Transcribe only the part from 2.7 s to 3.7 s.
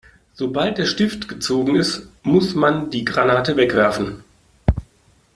die Granate